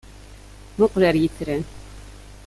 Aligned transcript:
Mmuqqel 0.75 1.03
ɣer 1.07 1.15
yitran. 1.21 1.63